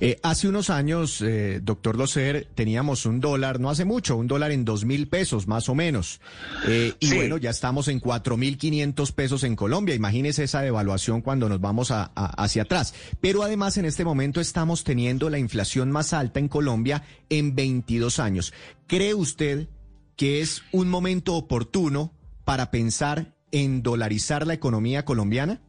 Eh, 0.00 0.18
hace 0.22 0.46
unos 0.46 0.70
años, 0.70 1.20
eh, 1.22 1.60
doctor 1.62 1.96
Locer, 1.96 2.48
teníamos 2.54 3.04
un 3.04 3.18
dólar, 3.20 3.58
no 3.58 3.68
hace 3.68 3.84
mucho, 3.84 4.16
un 4.16 4.28
dólar 4.28 4.52
en 4.52 4.64
dos 4.64 4.84
mil 4.84 5.08
pesos, 5.08 5.48
más 5.48 5.68
o 5.68 5.74
menos. 5.74 6.20
Eh, 6.68 6.94
y 7.00 7.06
Sí. 7.08 7.14
bueno, 7.16 7.36
ya 7.36 7.50
estamos 7.50 7.88
en 7.88 7.98
cuatro 7.98 8.36
mil 8.36 8.58
quinientos 8.58 9.10
pesos 9.10 9.42
en 9.42 9.56
Colombia. 9.56 9.96
Imagínese 9.96 10.44
esa 10.44 10.60
devaluación 10.62 11.20
cuando 11.20 11.48
nos 11.48 11.60
vamos 11.60 11.90
a- 11.90 12.12
a- 12.14 12.42
hacia 12.44 12.62
atrás. 12.62 12.94
Pero 13.20 13.42
además, 13.42 13.76
en 13.76 13.86
este 13.86 14.04
momento 14.04 14.40
estamos 14.40 14.84
teniendo 14.84 15.30
la 15.30 15.38
inflación 15.40 15.90
más 15.90 16.12
alta 16.12 16.38
en 16.38 16.46
Colombia 16.48 17.02
en 17.28 17.56
22 17.56 18.20
años. 18.20 18.52
¿Cree 18.86 19.14
usted 19.14 19.68
que 20.14 20.40
es 20.40 20.62
un 20.70 20.88
momento 20.88 21.34
oportuno 21.34 22.12
para 22.44 22.70
pensar 22.70 23.34
en 23.50 23.82
dolarizar 23.82 24.46
la 24.46 24.54
economía 24.54 25.04
colombiana? 25.04 25.60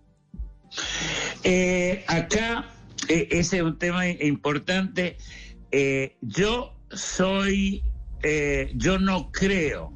Eh, 1.44 2.04
acá 2.08 2.66
ese 3.08 3.58
es 3.58 3.64
un 3.64 3.78
tema 3.78 4.08
importante. 4.08 5.18
Eh, 5.72 6.16
yo 6.22 6.76
soy, 6.92 7.84
eh, 8.24 8.72
yo 8.76 9.00
no 9.00 9.32
creo 9.32 9.94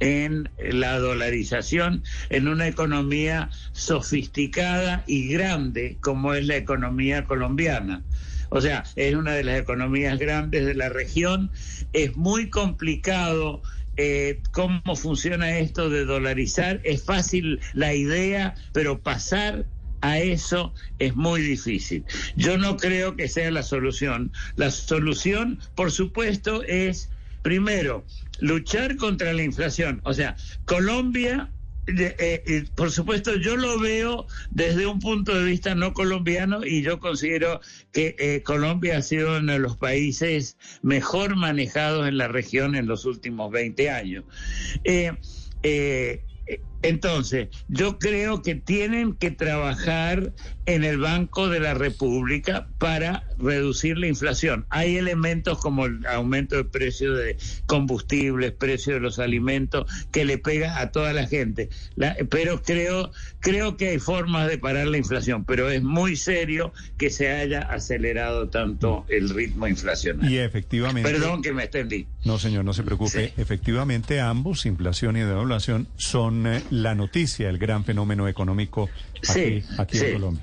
en 0.00 0.50
la 0.58 0.98
dolarización 0.98 2.02
en 2.28 2.48
una 2.48 2.66
economía 2.66 3.50
sofisticada 3.72 5.04
y 5.06 5.28
grande 5.28 5.96
como 6.00 6.34
es 6.34 6.46
la 6.46 6.56
economía 6.56 7.24
colombiana. 7.24 8.02
O 8.50 8.60
sea, 8.60 8.84
es 8.96 9.14
una 9.14 9.32
de 9.32 9.44
las 9.44 9.60
economías 9.60 10.18
grandes 10.18 10.66
de 10.66 10.74
la 10.74 10.88
región. 10.88 11.50
Es 11.92 12.16
muy 12.16 12.50
complicado 12.50 13.62
eh, 13.96 14.40
cómo 14.50 14.96
funciona 14.96 15.58
esto 15.58 15.88
de 15.88 16.04
dolarizar. 16.04 16.80
Es 16.84 17.04
fácil 17.04 17.60
la 17.72 17.94
idea, 17.94 18.54
pero 18.72 19.00
pasar 19.00 19.66
a 20.02 20.18
eso 20.18 20.74
es 20.98 21.16
muy 21.16 21.40
difícil. 21.40 22.04
Yo 22.36 22.58
no 22.58 22.76
creo 22.76 23.16
que 23.16 23.28
sea 23.28 23.50
la 23.50 23.62
solución. 23.62 24.32
La 24.56 24.70
solución, 24.70 25.58
por 25.74 25.90
supuesto, 25.90 26.62
es, 26.64 27.08
primero, 27.42 28.04
luchar 28.40 28.96
contra 28.96 29.32
la 29.32 29.42
inflación. 29.42 30.00
O 30.04 30.12
sea, 30.12 30.36
Colombia, 30.66 31.50
eh, 31.86 32.14
eh, 32.18 32.64
por 32.74 32.90
supuesto, 32.90 33.36
yo 33.36 33.56
lo 33.56 33.78
veo 33.78 34.26
desde 34.50 34.86
un 34.86 34.98
punto 34.98 35.34
de 35.38 35.44
vista 35.44 35.74
no 35.74 35.92
colombiano 35.92 36.66
y 36.66 36.82
yo 36.82 36.98
considero 36.98 37.60
que 37.92 38.16
eh, 38.18 38.42
Colombia 38.42 38.98
ha 38.98 39.02
sido 39.02 39.38
uno 39.38 39.52
de 39.52 39.58
los 39.60 39.76
países 39.76 40.56
mejor 40.82 41.36
manejados 41.36 42.08
en 42.08 42.18
la 42.18 42.26
región 42.26 42.74
en 42.74 42.86
los 42.86 43.04
últimos 43.04 43.52
20 43.52 43.88
años. 43.88 44.24
Entonces, 46.82 47.48
yo 47.68 47.98
creo 47.98 48.42
que 48.42 48.56
tienen 48.56 49.14
que 49.14 49.30
trabajar 49.30 50.32
en 50.66 50.82
el 50.82 50.98
Banco 50.98 51.48
de 51.48 51.60
la 51.60 51.74
República 51.74 52.68
para 52.78 53.24
reducir 53.42 53.98
la 53.98 54.06
inflación. 54.06 54.64
Hay 54.70 54.96
elementos 54.96 55.58
como 55.58 55.86
el 55.86 56.06
aumento 56.06 56.56
del 56.56 56.66
precio 56.66 57.12
de 57.14 57.36
combustibles, 57.66 58.52
precio 58.52 58.94
de 58.94 59.00
los 59.00 59.18
alimentos, 59.18 59.86
que 60.12 60.24
le 60.24 60.38
pega 60.38 60.80
a 60.80 60.92
toda 60.92 61.12
la 61.12 61.26
gente. 61.26 61.68
La- 61.96 62.16
pero 62.30 62.62
creo, 62.62 63.10
creo 63.40 63.76
que 63.76 63.88
hay 63.88 63.98
formas 63.98 64.48
de 64.48 64.58
parar 64.58 64.86
la 64.86 64.98
inflación, 64.98 65.44
pero 65.44 65.70
es 65.70 65.82
muy 65.82 66.16
serio 66.16 66.72
que 66.98 67.10
se 67.10 67.30
haya 67.30 67.60
acelerado 67.60 68.48
tanto 68.48 69.04
el 69.08 69.28
ritmo 69.30 69.66
inflacionario. 69.66 70.30
Y 70.30 70.38
efectivamente. 70.38 71.10
Perdón 71.10 71.42
que 71.42 71.52
me 71.52 71.64
extendí. 71.64 72.06
No, 72.24 72.38
señor, 72.38 72.64
no 72.64 72.72
se 72.72 72.82
preocupe. 72.82 73.28
Sí. 73.28 73.34
Efectivamente, 73.36 74.20
ambos, 74.20 74.66
inflación 74.66 75.16
y 75.16 75.20
devaluación, 75.20 75.88
son 75.96 76.46
eh, 76.46 76.62
la 76.70 76.94
noticia, 76.94 77.48
el 77.48 77.58
gran 77.58 77.84
fenómeno 77.84 78.28
económico 78.28 78.88
aquí, 79.18 79.32
Sí, 79.32 79.64
aquí 79.78 79.98
sí. 79.98 80.04
en 80.06 80.12
Colombia. 80.14 80.42